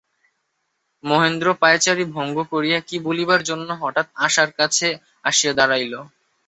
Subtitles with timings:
[1.03, 4.87] মহেন্দ্র পায়চারি ভঙ্গ করিয়া কী বলিবার জন্য হঠাৎ আশার কাছে
[5.25, 5.93] আসিয়া দাঁড়াইল।